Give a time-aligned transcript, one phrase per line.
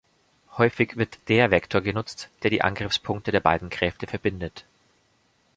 [0.57, 4.65] Häufig wird der Vektor genutzt, der die Angriffspunkte der beiden Kräfte verbindet.